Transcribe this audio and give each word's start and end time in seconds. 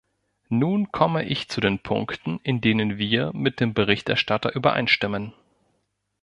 Nun 0.49 0.91
komme 0.91 1.25
ich 1.25 1.47
zu 1.47 1.61
den 1.61 1.77
Punkten, 1.77 2.39
in 2.41 2.59
denen 2.59 2.97
wir 2.97 3.31
mit 3.35 3.59
dem 3.59 3.75
Berichterstatter 3.75 4.55
übereinstimmen. 4.55 5.31